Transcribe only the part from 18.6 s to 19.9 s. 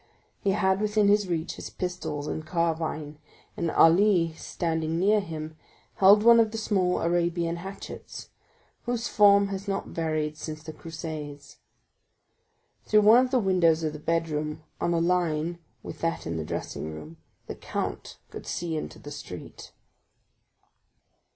into the street.